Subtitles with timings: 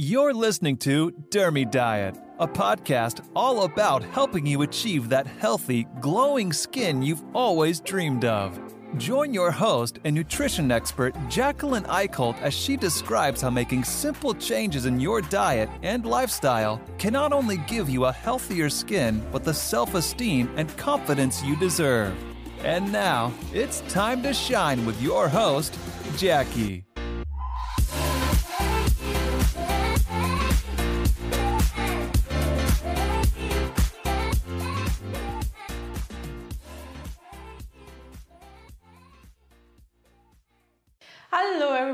[0.00, 6.52] You're listening to Dermy Diet, a podcast all about helping you achieve that healthy, glowing
[6.52, 8.60] skin you've always dreamed of.
[8.96, 14.86] Join your host and nutrition expert, Jacqueline Eicholt, as she describes how making simple changes
[14.86, 19.52] in your diet and lifestyle can not only give you a healthier skin, but the
[19.52, 22.14] self esteem and confidence you deserve.
[22.60, 25.76] And now, it's time to shine with your host,
[26.16, 26.87] Jackie.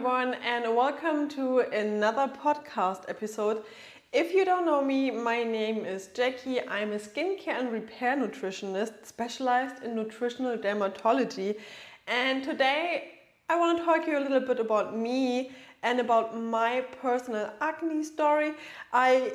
[0.05, 3.63] Everyone, and welcome to another podcast episode.
[4.13, 6.61] If you don't know me, my name is Jackie.
[6.61, 11.59] I'm a skincare and repair nutritionist specialized in nutritional dermatology.
[12.07, 13.13] And today
[13.49, 17.51] I want to talk to you a little bit about me and about my personal
[17.63, 18.53] acne story.
[18.93, 19.33] I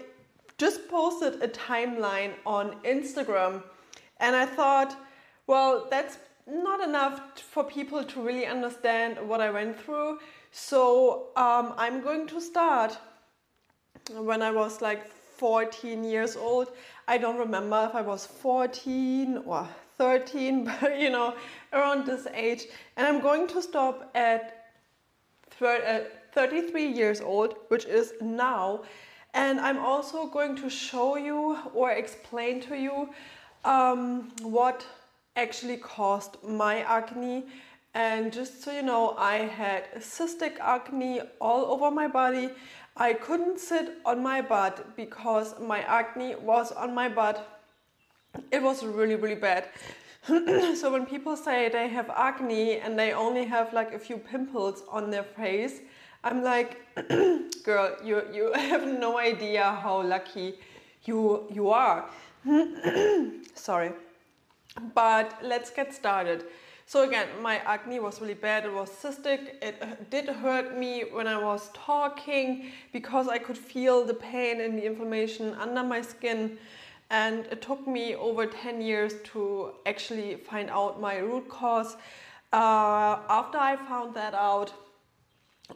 [0.59, 3.63] just posted a timeline on Instagram
[4.19, 4.95] and I thought,
[5.47, 10.19] well, that's not enough for people to really understand what I went through.
[10.51, 12.97] So um, I'm going to start
[14.17, 16.71] when I was like 14 years old.
[17.07, 21.35] I don't remember if I was 14 or 13, but you know,
[21.73, 22.67] around this age.
[22.97, 24.71] And I'm going to stop at
[25.61, 25.99] uh,
[26.33, 28.81] 33 years old, which is now.
[29.33, 33.09] And I'm also going to show you or explain to you
[33.63, 34.85] um, what
[35.35, 37.43] actually caused my acne.
[37.93, 42.49] And just so you know, I had cystic acne all over my body.
[42.95, 47.61] I couldn't sit on my butt because my acne was on my butt.
[48.51, 49.65] It was really, really bad.
[50.27, 54.83] so when people say they have acne and they only have like a few pimples
[54.89, 55.79] on their face,
[56.23, 56.77] I'm like,
[57.63, 60.59] girl, you you have no idea how lucky
[61.05, 62.05] you you are.
[63.55, 63.91] Sorry.
[64.93, 66.45] But let's get started.
[66.89, 68.65] So again, my acne was really bad.
[68.65, 69.41] It was cystic.
[69.61, 74.75] It did hurt me when I was talking because I could feel the pain and
[74.75, 76.57] the inflammation under my skin.
[77.11, 81.95] And it took me over 10 years to actually find out my root cause.
[82.51, 84.73] Uh, after I found that out,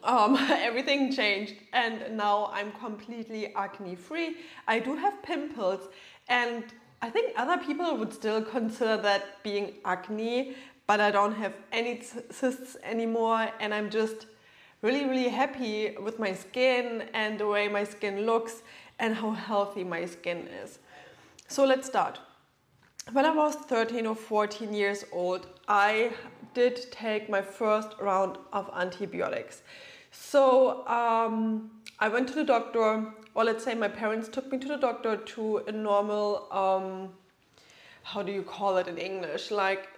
[0.03, 4.37] um, everything changed and now I'm completely acne free.
[4.67, 5.89] I do have pimples
[6.27, 6.63] and
[7.03, 10.55] I think other people would still consider that being acne,
[10.87, 14.27] but I don't have any cysts anymore and I'm just
[14.81, 18.63] really, really happy with my skin and the way my skin looks
[18.99, 20.79] and how healthy my skin is.
[21.47, 22.19] So let's start.
[23.11, 26.11] When I was 13 or 14 years old, I
[26.53, 29.61] did take my first round of antibiotics.
[30.11, 34.67] So um, I went to the doctor, or let's say my parents took me to
[34.67, 37.09] the doctor to a normal, um,
[38.03, 39.51] how do you call it in English?
[39.51, 39.89] Like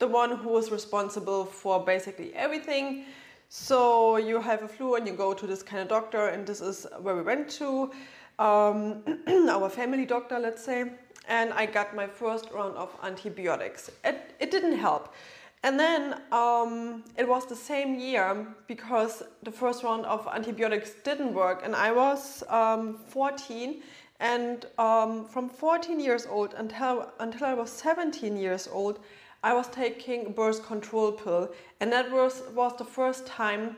[0.00, 3.04] the one who is responsible for basically everything.
[3.50, 6.60] So you have a flu and you go to this kind of doctor, and this
[6.60, 7.92] is where we went to
[8.38, 9.02] um,
[9.50, 10.92] our family doctor, let's say.
[11.28, 13.90] And I got my first round of antibiotics.
[14.04, 15.14] It, it didn't help.
[15.62, 21.34] And then um, it was the same year because the first round of antibiotics didn't
[21.34, 23.82] work, and I was um, 14.
[24.20, 29.00] And um, from 14 years old until until I was 17 years old,
[29.42, 33.76] I was taking birth control pill, and that was was the first time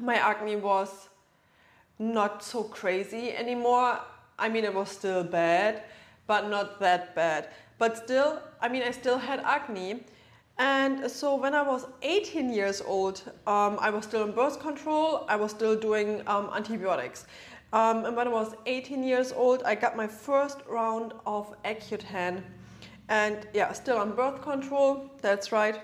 [0.00, 1.08] my acne was
[1.98, 4.00] not so crazy anymore.
[4.38, 5.82] I mean, it was still bad,
[6.26, 7.48] but not that bad.
[7.78, 10.04] But still, I mean, I still had acne
[10.58, 15.26] and so when I was 18 years old, um, I was still on birth control,
[15.28, 17.26] I was still doing um, antibiotics.
[17.74, 22.42] Um, and when I was 18 years old, I got my first round of Accutane.
[23.08, 25.80] And yeah, still on birth control, that's right.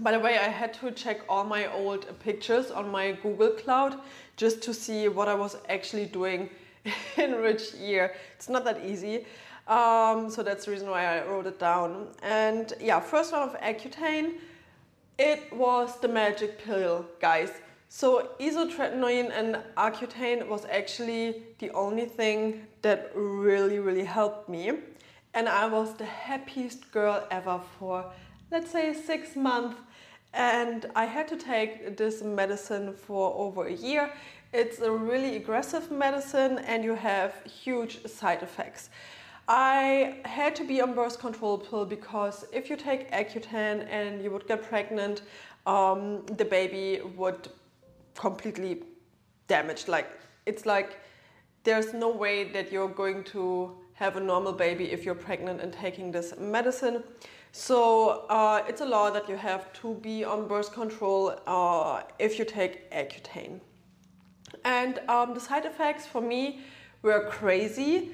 [0.00, 3.98] By the way, I had to check all my old pictures on my Google Cloud
[4.36, 6.50] just to see what I was actually doing
[7.16, 8.14] in which year.
[8.34, 9.24] It's not that easy.
[9.66, 12.08] Um, so that's the reason why I wrote it down.
[12.22, 14.34] And yeah, first one of Accutane,
[15.18, 17.50] it was the magic pill, guys.
[17.88, 24.72] So isotretinoin and Accutane was actually the only thing that really, really helped me.
[25.36, 28.10] And I was the happiest girl ever for,
[28.50, 29.78] let's say, six months.
[30.32, 34.10] And I had to take this medicine for over a year.
[34.54, 38.88] It's a really aggressive medicine and you have huge side effects.
[39.46, 44.30] I had to be on birth control pill because if you take Accutane and you
[44.30, 45.20] would get pregnant,
[45.66, 47.50] um, the baby would
[48.14, 48.84] completely
[49.48, 49.86] damaged.
[49.86, 50.08] Like
[50.46, 50.98] it's like
[51.62, 55.72] there's no way that you're going to have a normal baby if you're pregnant and
[55.72, 57.02] taking this medicine.
[57.52, 62.38] So uh, it's a law that you have to be on birth control uh, if
[62.38, 63.60] you take Accutane.
[64.64, 66.60] And um, the side effects for me
[67.02, 68.10] were crazy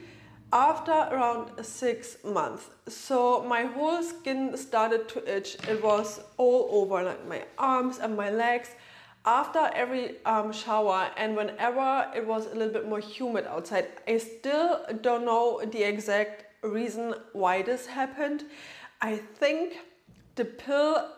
[0.53, 2.71] after around six months.
[2.87, 5.57] So my whole skin started to itch.
[5.69, 8.69] It was all over, like my arms and my legs
[9.25, 13.87] after every um, shower and whenever it was a little bit more humid outside.
[14.09, 18.45] I still don't know the exact reason why this happened.
[19.01, 19.75] I think
[20.35, 21.09] the pill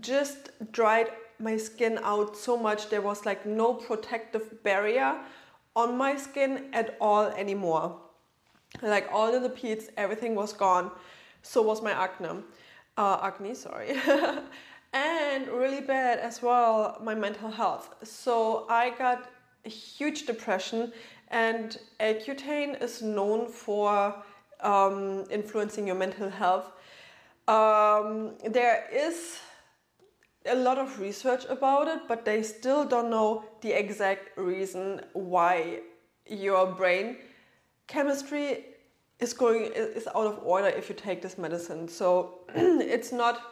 [0.00, 1.08] just dried
[1.38, 5.18] my skin out so much there was like no protective barrier
[5.74, 7.98] on my skin at all anymore.
[8.82, 10.90] Like all the lipids, everything was gone.
[11.42, 12.42] So was my acne.
[12.96, 13.96] Uh, acne, sorry.
[14.92, 17.94] and really bad as well my mental health.
[18.02, 19.30] So I got
[19.64, 20.92] a huge depression,
[21.28, 24.14] and Accutane is known for
[24.60, 26.72] um, influencing your mental health.
[27.46, 29.38] Um, there is
[30.46, 35.80] a lot of research about it, but they still don't know the exact reason why
[36.26, 37.16] your brain
[37.86, 38.64] chemistry
[39.18, 41.88] is going is out of order if you take this medicine.
[41.88, 43.49] So it's not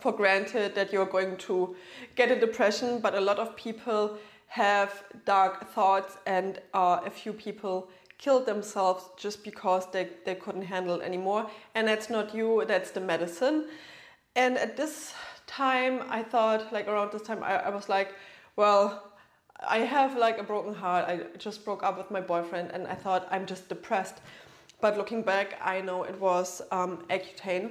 [0.00, 1.74] for granted that you're going to
[2.14, 4.18] get a depression, but a lot of people
[4.48, 7.88] have dark thoughts, and uh, a few people
[8.18, 11.50] killed themselves just because they, they couldn't handle anymore.
[11.74, 13.66] And that's not you, that's the medicine.
[14.34, 15.14] And at this
[15.46, 18.14] time, I thought, like around this time, I, I was like,
[18.56, 19.12] well,
[19.66, 21.06] I have like a broken heart.
[21.08, 24.18] I just broke up with my boyfriend, and I thought I'm just depressed.
[24.80, 27.70] But looking back, I know it was um, Accutane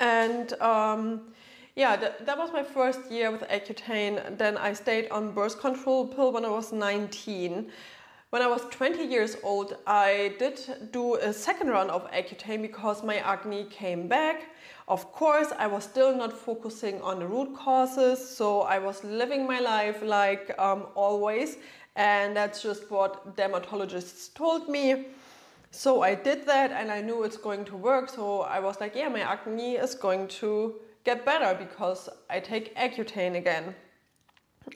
[0.00, 1.20] and um,
[1.74, 4.36] yeah, that, that was my first year with Accutane.
[4.36, 7.70] Then I stayed on birth control pill when I was 19.
[8.30, 13.02] When I was 20 years old, I did do a second round of Accutane because
[13.02, 14.48] my acne came back.
[14.88, 19.46] Of course, I was still not focusing on the root causes, so I was living
[19.46, 21.58] my life like um, always,
[21.96, 25.06] and that's just what dermatologists told me.
[25.74, 28.10] So I did that and I knew it's going to work.
[28.10, 32.76] So I was like, yeah, my acne is going to get better because I take
[32.76, 33.74] Accutane again.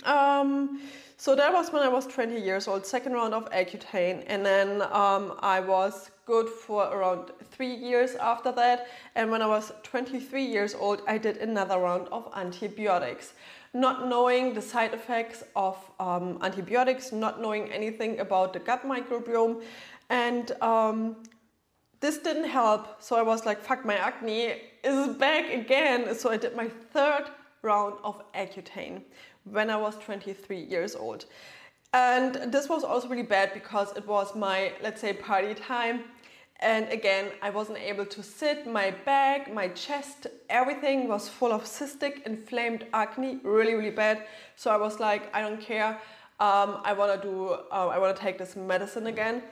[0.05, 0.81] Um,
[1.19, 4.25] so that was when I was 20 years old, second round of Accutane.
[4.27, 8.89] And then um, I was good for around three years after that.
[9.15, 13.35] And when I was 23 years old, I did another round of antibiotics.
[13.75, 19.63] Not knowing the side effects of um, antibiotics, not knowing anything about the gut microbiome,
[20.11, 21.17] and um,
[22.01, 23.03] this didn't help.
[23.03, 24.55] So I was like, fuck, my acne
[24.85, 26.15] is back again.
[26.15, 27.25] So I did my third
[27.63, 29.03] round of Accutane
[29.45, 31.27] when I was 23 years old.
[31.93, 36.05] And this was also really bad because it was my, let's say, party time.
[36.61, 38.67] And again, I wasn't able to sit.
[38.67, 44.27] My back, my chest, everything was full of cystic, inflamed acne, really, really bad.
[44.57, 46.01] So I was like, I don't care.
[46.39, 47.51] Um, I want to do.
[47.73, 49.43] Uh, I want to take this medicine again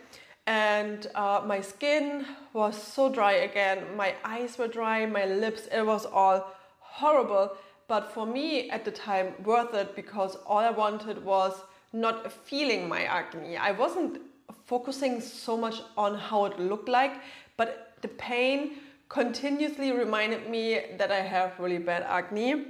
[0.46, 3.96] and uh, my skin was so dry again.
[3.96, 5.06] My eyes were dry.
[5.06, 7.52] My lips it was all horrible.
[7.88, 11.55] But for me at the time worth it because all i wanted was
[11.93, 13.56] not feeling my acne.
[13.56, 14.20] I wasn't
[14.64, 17.20] focusing so much on how it looked like
[17.56, 22.67] but the pain continuously reminded me that i have really bad acne.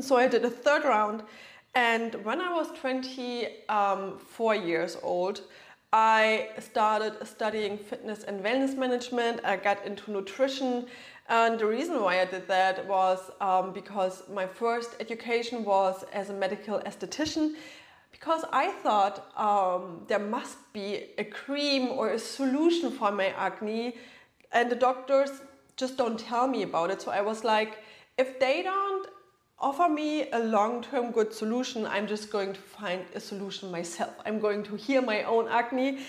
[0.00, 1.22] So i did a third round.
[1.74, 5.40] And when i was 24 years old
[5.92, 9.40] I started studying fitness and wellness management.
[9.44, 10.86] I got into nutrition.
[11.28, 16.30] And the reason why I did that was um, because my first education was as
[16.30, 17.56] a medical esthetician.
[18.10, 23.96] Because I thought um, there must be a cream or a solution for my acne,
[24.52, 25.30] and the doctors
[25.76, 27.02] just don't tell me about it.
[27.02, 27.78] So I was like,
[28.16, 29.08] if they don't
[29.62, 34.12] offer me a long-term good solution, I'm just going to find a solution myself.
[34.26, 36.00] I'm going to heal my own acne.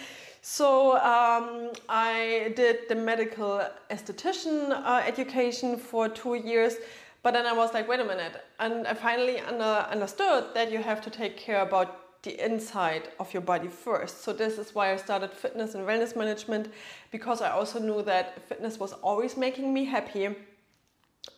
[0.42, 6.76] So um, I did the medical esthetician uh, education for two years,
[7.22, 10.80] but then I was like, wait a minute, and I finally under, understood that you
[10.80, 14.24] have to take care about the inside of your body first.
[14.24, 16.74] So this is why I started fitness and wellness management
[17.12, 20.36] because I also knew that fitness was always making me happy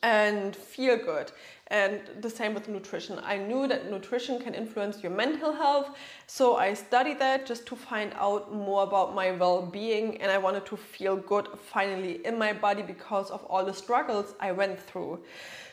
[0.02, 1.32] and feel good.
[1.68, 3.18] And the same with nutrition.
[3.24, 5.96] I knew that nutrition can influence your mental health,
[6.28, 10.20] so I studied that just to find out more about my well being.
[10.20, 14.34] And I wanted to feel good finally in my body because of all the struggles
[14.38, 15.24] I went through.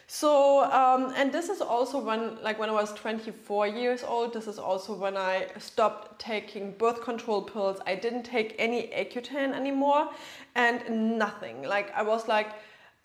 [0.08, 4.48] So, um, and this is also when, like when I was 24 years old, this
[4.48, 7.80] is also when I stopped taking birth control pills.
[7.88, 10.10] I didn't take any Accutane anymore
[10.56, 11.64] and nothing.
[11.64, 12.54] Like I was like,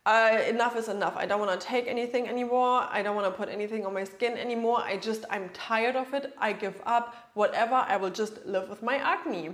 [0.07, 1.17] uh, enough is enough.
[1.17, 2.87] I don't want to take anything anymore.
[2.90, 4.81] I don't want to put anything on my skin anymore.
[4.81, 6.35] I just, I'm tired of it.
[6.38, 7.31] I give up.
[7.35, 7.75] Whatever.
[7.75, 9.50] I will just live with my acne.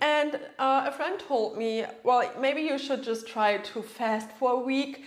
[0.00, 4.52] And uh, a friend told me, well, maybe you should just try to fast for
[4.52, 5.04] a week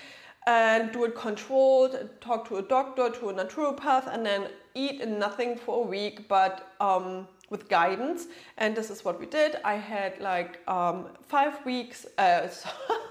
[0.48, 5.58] and do it controlled, talk to a doctor, to a naturopath, and then eat nothing
[5.58, 8.28] for a week, but um, with guidance.
[8.58, 9.58] And this is what we did.
[9.64, 12.48] I had like um, five weeks, uh,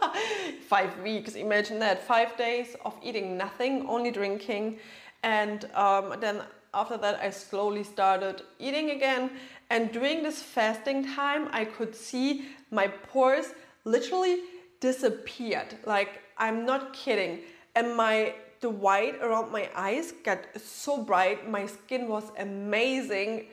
[0.68, 4.78] five weeks, imagine that, five days of eating nothing, only drinking.
[5.22, 9.30] And um, then after that, I slowly started eating again.
[9.70, 14.40] And during this fasting time, I could see my pores literally
[14.80, 15.76] disappeared.
[15.86, 17.40] Like I'm not kidding.
[17.74, 21.50] And my the white around my eyes got so bright.
[21.50, 23.46] My skin was amazing.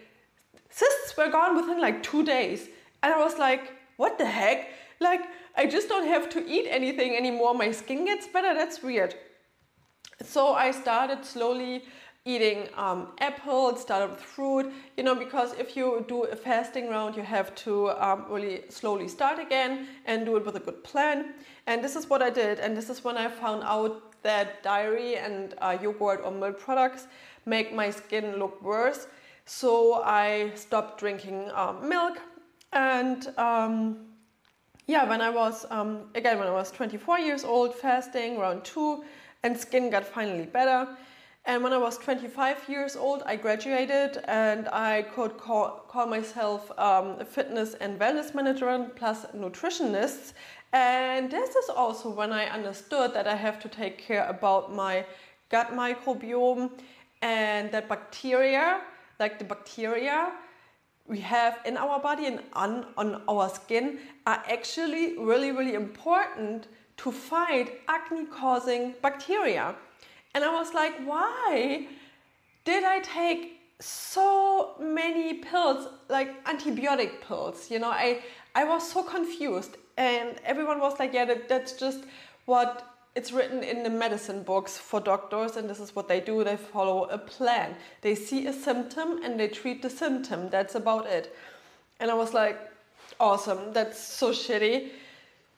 [0.72, 2.70] Cysts were gone within like two days.
[3.04, 4.70] And I was like, what the heck?
[5.00, 5.22] Like,
[5.56, 7.54] I just don't have to eat anything anymore.
[7.54, 8.54] My skin gets better.
[8.54, 9.16] That's weird.
[10.24, 11.84] So I started slowly
[12.24, 17.16] eating um, apples, started with fruit, you know, because if you do a fasting round,
[17.16, 21.34] you have to um, really slowly start again and do it with a good plan.
[21.66, 25.16] And this is what I did, and this is when I found out that dairy
[25.16, 27.08] and uh, yogurt or milk products
[27.48, 29.08] make my skin look worse.
[29.54, 32.22] So I stopped drinking um, milk,
[32.72, 33.98] and um,
[34.88, 39.04] yeah, when I was um, again when I was 24 years old, fasting around two,
[39.44, 40.88] and skin got finally better.
[41.44, 46.72] And when I was 25 years old, I graduated and I could call, call myself
[46.80, 50.32] um, a fitness and wellness manager plus nutritionist.
[50.72, 55.06] And this is also when I understood that I have to take care about my
[55.50, 56.72] gut microbiome
[57.22, 58.82] and that bacteria,
[59.22, 60.34] like the bacteria
[61.08, 66.68] we have in our body and on, on our skin, are actually really, really important
[66.98, 69.76] to fight acne causing bacteria.
[70.34, 71.88] And I was like, why
[72.64, 77.72] did I take so many pills, like antibiotic pills?
[77.72, 78.22] You know, I,
[78.56, 79.78] I was so confused.
[79.98, 82.06] And everyone was like, yeah, that, that's just
[82.46, 86.44] what it's written in the medicine books for doctors, and this is what they do.
[86.44, 87.76] They follow a plan.
[88.02, 90.50] They see a symptom and they treat the symptom.
[90.50, 91.36] That's about it.
[92.00, 92.58] And I was like,
[93.20, 94.90] awesome, that's so shitty.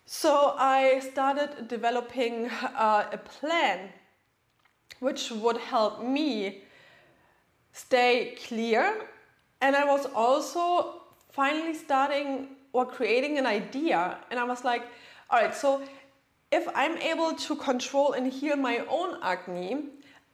[0.06, 3.90] So I started developing uh, a plan
[5.00, 6.64] which would help me
[7.72, 9.08] stay clear.
[9.62, 14.18] And I was also finally starting or creating an idea.
[14.32, 14.84] And I was like,
[15.30, 15.82] all right, so
[16.54, 19.86] if I'm able to control and heal my own acne,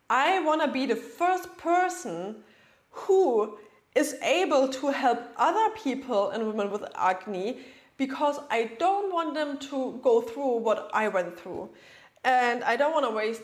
[0.09, 2.43] I want to be the first person
[2.91, 3.57] who
[3.95, 7.59] is able to help other people and women with acne
[7.95, 11.69] because I don't want them to go through what I went through.
[12.25, 13.43] And I don't want to waste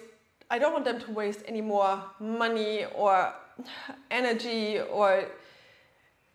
[0.51, 3.33] I don't want them to waste any more money or
[4.11, 5.25] energy or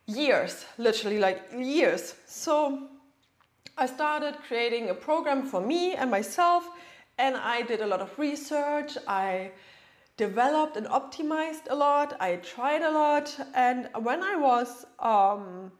[0.06, 2.14] years, literally like years.
[2.26, 2.89] So
[3.76, 6.68] I started creating a program for me and myself,
[7.18, 8.96] and I did a lot of research.
[9.06, 9.52] I
[10.16, 12.16] developed and optimized a lot.
[12.20, 15.72] I tried a lot, and when I was um,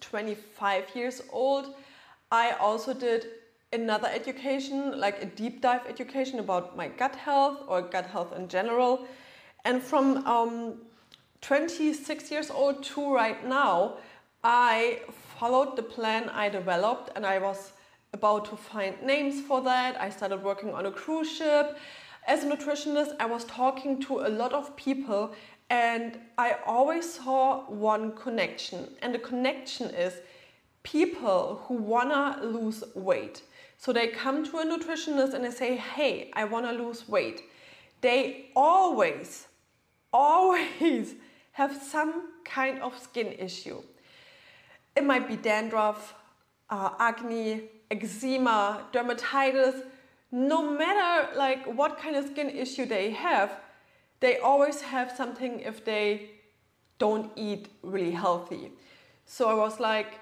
[0.00, 1.74] 25 years old,
[2.30, 3.26] I also did
[3.72, 8.48] another education, like a deep dive education about my gut health or gut health in
[8.48, 9.06] general.
[9.64, 10.80] And from um,
[11.42, 13.96] 26 years old to right now,
[14.44, 15.02] I
[15.38, 17.72] followed the plan I developed and I was
[18.12, 20.00] about to find names for that.
[20.00, 21.78] I started working on a cruise ship.
[22.26, 25.32] As a nutritionist, I was talking to a lot of people
[25.70, 28.88] and I always saw one connection.
[29.00, 30.14] And the connection is
[30.82, 33.42] people who wanna lose weight.
[33.78, 37.42] So they come to a nutritionist and they say, hey, I want to lose weight.
[38.00, 39.48] They always,
[40.12, 41.16] always
[41.52, 43.82] have some kind of skin issue.
[44.94, 46.14] It might be dandruff,
[46.70, 49.82] uh, acne, eczema, dermatitis.
[50.30, 53.60] No matter like what kind of skin issue they have,
[54.20, 56.30] they always have something if they
[56.98, 58.72] don't eat really healthy.
[59.26, 60.20] So I was like,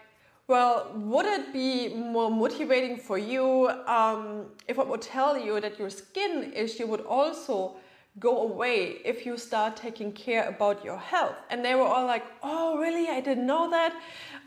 [0.48, 5.78] well, would it be more motivating for you um, if I would tell you that
[5.78, 7.76] your skin issue would also
[8.18, 11.36] go away if you start taking care about your health?
[11.50, 13.08] And they were all like, oh, really?
[13.08, 13.94] I didn't know that.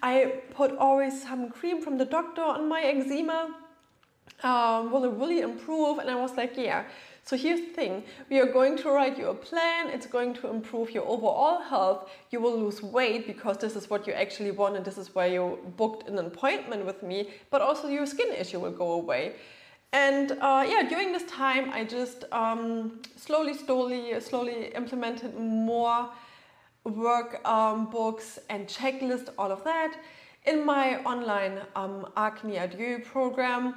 [0.01, 3.55] I put always some cream from the doctor on my eczema.
[4.43, 6.00] Um, will it really improve?
[6.00, 6.84] And I was like, yeah.
[7.25, 10.50] So here's the thing we are going to write you a plan, it's going to
[10.50, 12.10] improve your overall health.
[12.32, 15.27] You will lose weight because this is what you actually want and this is why
[15.27, 19.36] you booked an appointment with me, but also your skin issue will go away.
[19.93, 26.09] And uh, yeah, during this time, I just um, slowly, slowly, slowly implemented more
[26.83, 27.93] work um,
[28.50, 29.95] and checklist, all of that
[30.45, 33.75] in my online um, Acne Adieu program.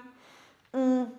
[0.75, 1.11] Mm.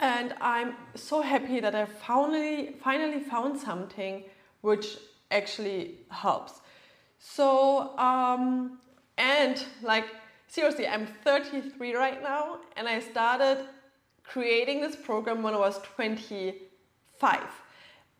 [0.00, 4.24] And I'm so happy that I finally, finally found something
[4.62, 4.96] which
[5.30, 6.62] actually helps.
[7.18, 8.78] So, um,
[9.18, 10.06] and like
[10.48, 13.66] seriously, I'm 33 right now, and I started
[14.32, 17.40] creating this program when I was 25.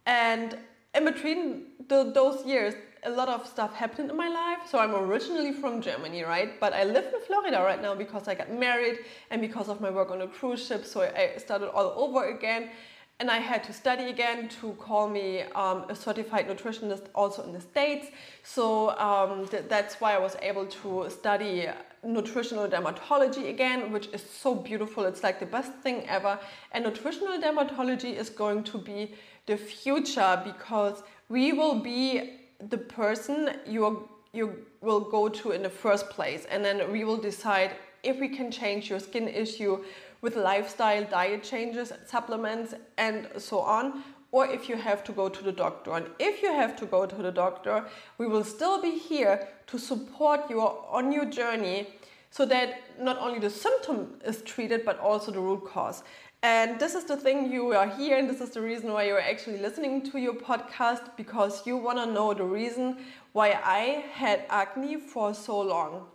[0.06, 0.58] And
[0.94, 2.74] in between the, those years,
[3.04, 4.68] a lot of stuff happened in my life.
[4.68, 6.58] So I'm originally from Germany, right?
[6.60, 8.98] But I live in Florida right now because I got married
[9.30, 10.84] and because of my work on a cruise ship.
[10.84, 12.70] So I started all over again.
[13.20, 17.52] And I had to study again to call me um, a certified nutritionist also in
[17.52, 18.06] the States.
[18.42, 21.68] So um, th- that's why I was able to study
[22.04, 25.04] nutritional dermatology again, which is so beautiful.
[25.04, 26.38] It's like the best thing ever.
[26.72, 29.14] And nutritional dermatology is going to be
[29.46, 35.70] the future because we will be the person you you will go to in the
[35.70, 39.82] first place and then we will decide if we can change your skin issue
[40.20, 45.42] with lifestyle diet changes supplements and so on or if you have to go to
[45.42, 47.84] the doctor and if you have to go to the doctor
[48.18, 51.86] we will still be here to support you on your journey
[52.30, 56.02] so that not only the symptom is treated but also the root cause
[56.42, 59.20] and this is the thing you are here, and this is the reason why you're
[59.20, 62.96] actually listening to your podcast because you want to know the reason
[63.32, 66.06] why I had acne for so long.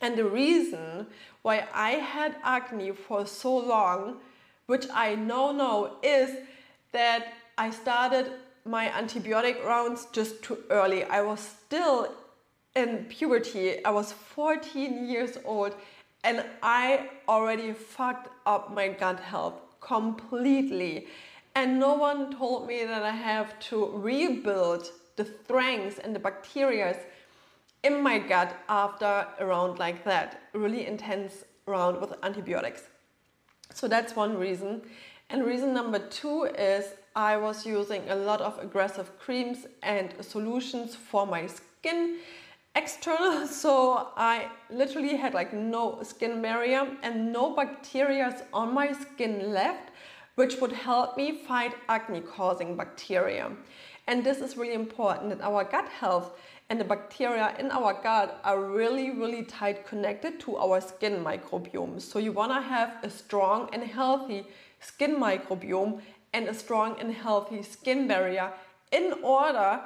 [0.00, 1.08] And the reason
[1.42, 4.18] why I had acne for so long,
[4.66, 6.30] which I now know, is
[6.92, 8.32] that I started
[8.64, 11.04] my antibiotic rounds just too early.
[11.04, 12.12] I was still
[12.74, 15.74] in puberty, I was 14 years old
[16.22, 21.08] and I already fucked up my gut health completely.
[21.54, 26.96] And no one told me that I have to rebuild the strengths and the bacteria
[27.82, 32.82] in my gut after a round like that, really intense round with antibiotics.
[33.74, 34.82] So that's one reason.
[35.30, 40.96] And reason number two is I was using a lot of aggressive creams and solutions
[40.96, 42.18] for my skin
[42.74, 43.46] external.
[43.62, 49.90] So I literally had like no skin barrier and no bacteria on my skin left
[50.34, 53.50] which would help me fight acne causing bacteria.
[54.06, 56.38] And this is really important that our gut health.
[56.70, 62.00] And the bacteria in our gut are really really tight connected to our skin microbiome.
[62.00, 64.46] So you want to have a strong and healthy
[64.80, 66.00] skin microbiome
[66.32, 68.52] and a strong and healthy skin barrier
[68.92, 69.80] in order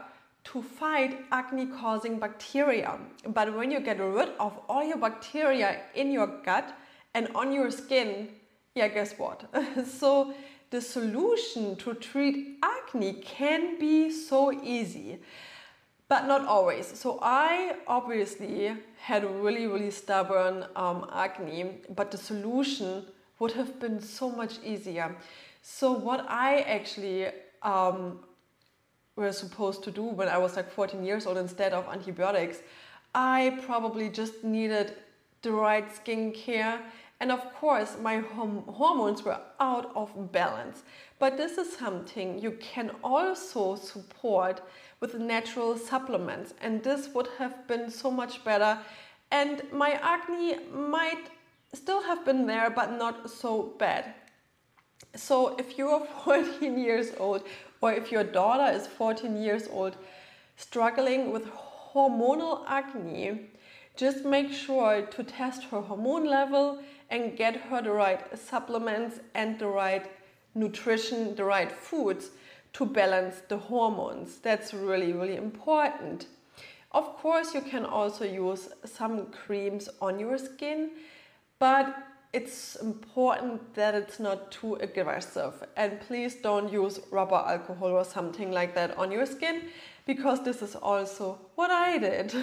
[0.44, 2.98] to fight acne causing bacteria.
[3.26, 6.76] But when you get rid of all your bacteria in your gut
[7.14, 8.28] and on your skin,
[8.74, 9.44] yeah, guess what?
[9.86, 10.34] so
[10.70, 15.18] the solution to treat acne can be so easy,
[16.08, 16.86] but not always.
[16.86, 23.06] So I obviously had really, really stubborn um, acne, but the solution
[23.38, 25.14] would have been so much easier.
[25.62, 27.28] So what I actually
[27.62, 28.20] um,
[29.16, 32.58] were supposed to do when I was like 14 years old instead of antibiotics.
[33.14, 34.94] I probably just needed
[35.42, 36.80] the right skincare.
[37.20, 40.82] And of course, my hormones were out of balance.
[41.18, 44.60] But this is something you can also support
[45.00, 46.54] with natural supplements.
[46.60, 48.78] And this would have been so much better.
[49.30, 51.28] And my acne might
[51.74, 54.14] still have been there, but not so bad.
[55.14, 57.42] So if you are 14 years old
[57.80, 59.96] or if your daughter is 14 years old
[60.56, 61.50] struggling with
[61.94, 63.50] hormonal acne,
[63.96, 69.58] just make sure to test her hormone level and get her the right supplements and
[69.58, 70.10] the right
[70.54, 72.30] nutrition, the right foods
[72.72, 74.38] to balance the hormones.
[74.38, 76.26] That's really, really important.
[76.92, 80.90] Of course, you can also use some creams on your skin,
[81.64, 81.86] but
[82.34, 88.50] it's important that it's not too aggressive and please don't use rubber alcohol or something
[88.52, 89.62] like that on your skin
[90.04, 92.34] because this is also what I did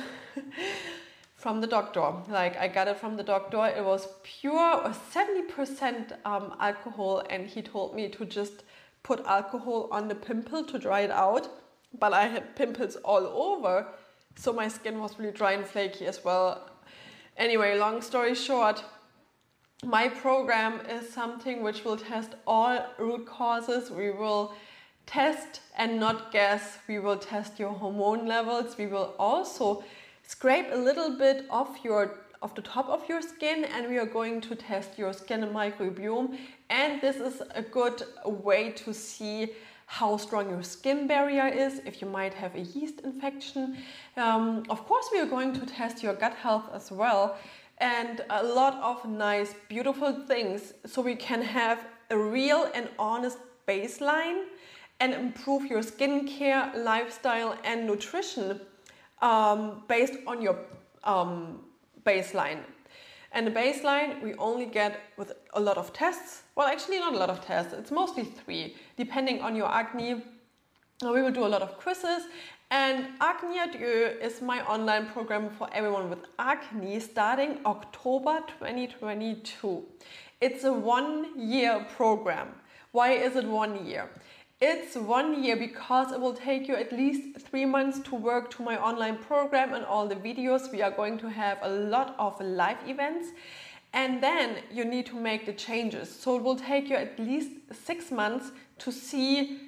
[1.35, 2.07] from the doctor.
[2.39, 7.61] Like I got it from the doctor, it was pure 70% um, alcohol, and he
[7.61, 8.63] told me to just
[9.03, 11.47] put alcohol on the pimple to dry it out.
[11.99, 13.85] But I had pimples all over,
[14.35, 16.69] so my skin was really dry and flaky as well.
[17.37, 18.83] Anyway, long story short,
[19.83, 23.89] my program is something which will test all root causes.
[23.89, 24.53] We will
[25.07, 26.77] test and not guess.
[26.87, 28.77] We will test your hormone levels.
[28.77, 29.83] We will also
[30.27, 34.05] scrape a little bit off your of the top of your skin and we are
[34.05, 36.39] going to test your skin microbiome
[36.71, 39.51] and this is a good way to see
[39.85, 43.77] how strong your skin barrier is, if you might have a yeast infection.
[44.15, 47.37] Um, of course, we are going to test your gut health as well,
[47.81, 53.39] and a lot of nice, beautiful things so we can have a real and honest
[53.67, 54.43] baseline
[54.99, 58.61] and improve your skincare, lifestyle, and nutrition
[59.21, 60.57] um, based on your
[61.03, 61.61] um,
[62.05, 62.59] baseline.
[63.31, 66.43] And the baseline we only get with a lot of tests.
[66.55, 70.21] Well, actually, not a lot of tests, it's mostly three, depending on your acne.
[71.01, 72.23] We will do a lot of quizzes.
[72.71, 79.83] And Acne Adieu is my online program for everyone with acne starting October 2022.
[80.39, 82.47] It's a one year program.
[82.93, 84.09] Why is it one year?
[84.61, 88.63] It's one year because it will take you at least three months to work to
[88.63, 90.71] my online program and all the videos.
[90.71, 93.31] We are going to have a lot of live events
[93.91, 96.09] and then you need to make the changes.
[96.09, 99.59] So it will take you at least six months to see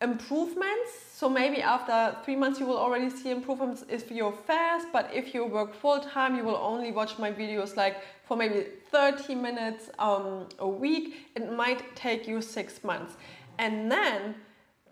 [0.00, 1.11] improvements.
[1.22, 5.32] So maybe after three months you will already see improvements if you're fast, but if
[5.32, 9.88] you work full time, you will only watch my videos like for maybe 30 minutes
[10.00, 11.30] um, a week.
[11.36, 13.14] It might take you six months.
[13.60, 14.34] And then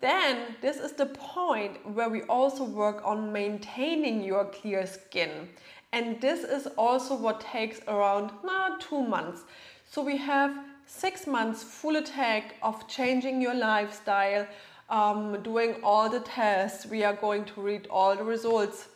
[0.00, 5.48] then this is the point where we also work on maintaining your clear skin.
[5.92, 9.42] And this is also what takes around nah, two months.
[9.84, 14.46] So we have six months full attack of changing your lifestyle,
[14.90, 16.86] um, doing all the tests.
[16.86, 18.88] We are going to read all the results.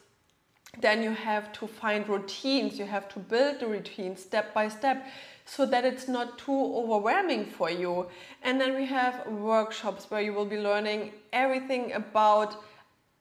[0.80, 2.78] Then you have to find routines.
[2.78, 5.06] You have to build the routine step by step
[5.44, 8.06] so that it's not too overwhelming for you.
[8.42, 12.56] And then we have workshops where you will be learning everything about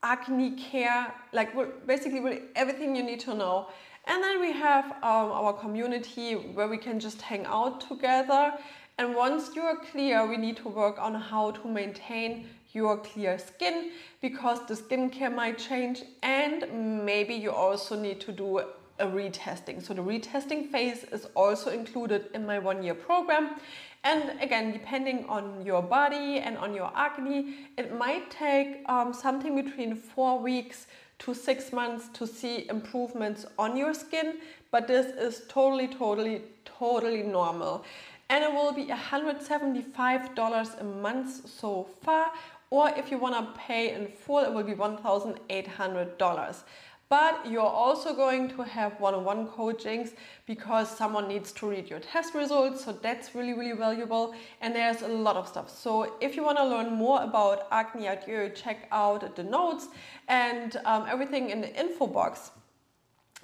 [0.02, 1.54] acne care, like
[1.86, 3.68] basically everything you need to know.
[4.06, 8.54] And then we have um, our community where we can just hang out together.
[8.98, 13.38] And once you are clear, we need to work on how to maintain your clear
[13.38, 18.60] skin because the skincare might change and maybe you also need to do
[19.00, 19.82] a retesting.
[19.82, 23.56] So the retesting phase is also included in my one year program.
[24.04, 29.56] And again, depending on your body and on your acne, it might take um, something
[29.56, 30.88] between four weeks
[31.20, 34.40] to six months to see improvements on your skin.
[34.72, 37.86] But this is totally, totally, totally normal.
[38.30, 42.32] And it will be $175 a month so far.
[42.74, 46.64] Or if you want to pay in full, it will be $1,800
[47.10, 50.14] but you're also going to have one-on-one coachings
[50.48, 55.04] because someone needs to read your test results so that's really really valuable and there's
[55.04, 55.70] a lot of stuff.
[55.70, 59.90] So if you want to learn more about acne adieu check out the notes
[60.28, 62.50] and um, everything in the info box.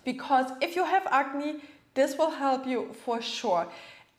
[0.03, 1.61] Because if you have acne
[1.93, 3.67] this will help you for sure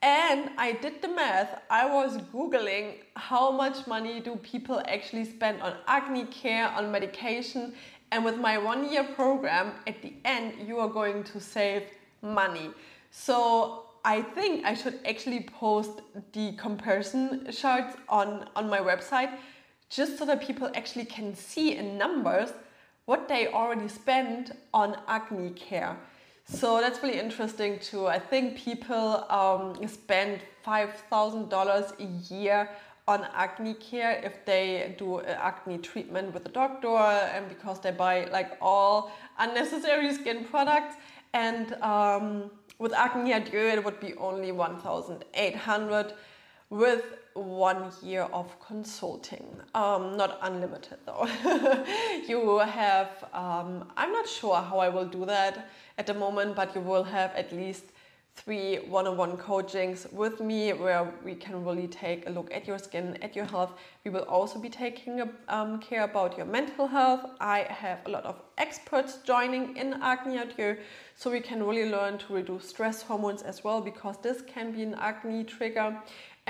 [0.02, 1.60] and I did the math.
[1.68, 7.74] I was Googling how much money do people actually spend on acne care, on medication,
[8.10, 11.82] and with my one year program, at the end, you are going to save
[12.22, 12.70] money.
[13.10, 16.00] So I think I should actually post
[16.32, 19.30] the comparison charts on, on my website
[19.90, 22.50] just so that people actually can see in numbers
[23.04, 25.96] what they already spend on acne care.
[26.52, 28.08] So that's really interesting too.
[28.08, 32.68] I think people um, spend $5,000 a year
[33.06, 38.26] on acne care if they do acne treatment with a doctor and because they buy
[38.26, 40.96] like all unnecessary skin products
[41.32, 46.12] and um, with acne adieu it would be only 1800
[46.68, 47.02] with
[47.34, 49.46] one year of consulting.
[49.74, 51.28] Um, not unlimited though.
[52.28, 56.74] You have um, i'm not sure how i will do that at the moment but
[56.74, 57.84] you will have at least
[58.36, 63.18] three one-on-one coachings with me where we can really take a look at your skin
[63.22, 63.72] at your health.
[64.04, 67.20] We will also be taking um, care about your mental health.
[67.40, 70.78] I have a lot of experts joining in acne adieu
[71.16, 74.82] so we can really learn to reduce stress hormones as well because this can be
[74.82, 76.00] an acne trigger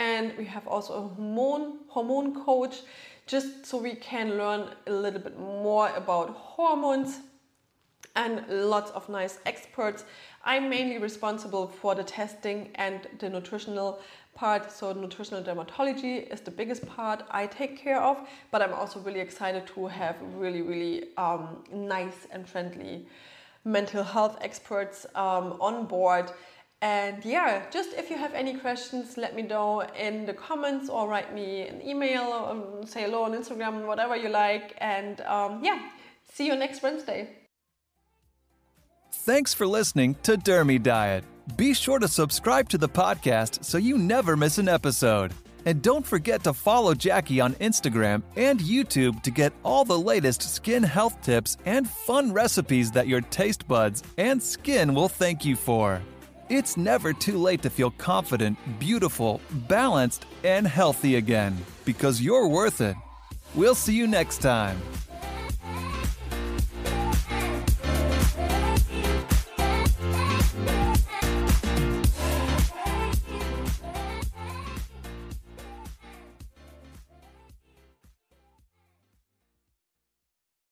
[0.00, 2.76] and we have also a hormone hormone coach
[3.26, 7.20] just so we can learn a little bit more about hormones
[8.16, 10.04] and lots of nice experts
[10.42, 14.00] I'm mainly responsible for the testing and the nutritional
[14.34, 14.72] part.
[14.72, 19.20] So, nutritional dermatology is the biggest part I take care of, but I'm also really
[19.20, 23.06] excited to have really, really um, nice and friendly
[23.64, 26.32] mental health experts um, on board.
[26.82, 31.08] And yeah, just if you have any questions, let me know in the comments or
[31.08, 34.74] write me an email or um, say hello on Instagram, whatever you like.
[34.78, 35.78] And um, yeah,
[36.32, 37.28] see you next Wednesday.
[39.12, 41.24] Thanks for listening to Dermy Diet.
[41.56, 45.34] Be sure to subscribe to the podcast so you never miss an episode.
[45.66, 50.42] And don't forget to follow Jackie on Instagram and YouTube to get all the latest
[50.42, 55.56] skin health tips and fun recipes that your taste buds and skin will thank you
[55.56, 56.00] for.
[56.50, 62.80] It's never too late to feel confident, beautiful, balanced, and healthy again because you're worth
[62.80, 62.96] it.
[63.54, 64.76] We'll see you next time.